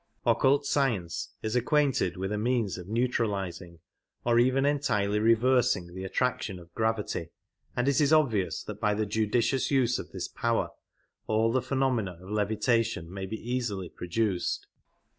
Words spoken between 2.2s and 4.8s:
a means of neutralizing or even